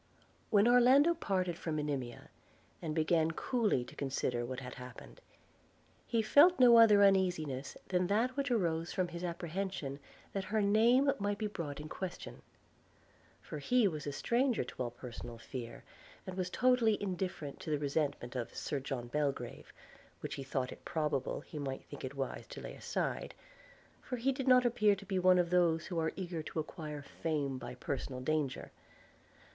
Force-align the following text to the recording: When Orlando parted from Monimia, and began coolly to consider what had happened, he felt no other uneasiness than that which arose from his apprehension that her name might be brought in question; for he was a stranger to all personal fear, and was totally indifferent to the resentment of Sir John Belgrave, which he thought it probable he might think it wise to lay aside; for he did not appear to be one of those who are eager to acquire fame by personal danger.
When 0.49 0.67
Orlando 0.67 1.13
parted 1.13 1.59
from 1.59 1.75
Monimia, 1.75 2.31
and 2.81 2.95
began 2.95 3.29
coolly 3.37 3.83
to 3.85 3.95
consider 3.95 4.43
what 4.43 4.59
had 4.59 4.73
happened, 4.73 5.21
he 6.07 6.23
felt 6.23 6.59
no 6.59 6.79
other 6.79 7.03
uneasiness 7.03 7.77
than 7.89 8.07
that 8.07 8.35
which 8.35 8.49
arose 8.49 8.91
from 8.91 9.09
his 9.09 9.23
apprehension 9.23 9.99
that 10.33 10.45
her 10.45 10.59
name 10.59 11.11
might 11.19 11.37
be 11.37 11.45
brought 11.45 11.79
in 11.79 11.87
question; 11.87 12.41
for 13.43 13.59
he 13.59 13.87
was 13.87 14.07
a 14.07 14.11
stranger 14.11 14.63
to 14.63 14.81
all 14.81 14.89
personal 14.89 15.37
fear, 15.37 15.83
and 16.25 16.35
was 16.35 16.49
totally 16.49 16.99
indifferent 16.99 17.59
to 17.59 17.69
the 17.69 17.77
resentment 17.77 18.35
of 18.35 18.55
Sir 18.55 18.79
John 18.79 19.07
Belgrave, 19.07 19.71
which 20.21 20.33
he 20.33 20.43
thought 20.43 20.71
it 20.71 20.83
probable 20.83 21.41
he 21.41 21.59
might 21.59 21.85
think 21.85 22.03
it 22.03 22.15
wise 22.15 22.47
to 22.47 22.61
lay 22.61 22.73
aside; 22.73 23.35
for 24.01 24.17
he 24.17 24.31
did 24.31 24.47
not 24.47 24.65
appear 24.65 24.95
to 24.95 25.05
be 25.05 25.19
one 25.19 25.37
of 25.37 25.51
those 25.51 25.85
who 25.85 25.99
are 25.99 26.11
eager 26.15 26.41
to 26.41 26.59
acquire 26.59 27.03
fame 27.03 27.59
by 27.59 27.75
personal 27.75 28.19
danger. 28.21 28.71